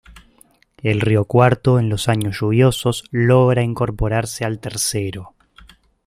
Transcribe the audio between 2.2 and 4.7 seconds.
lluviosos, logra incorporarse al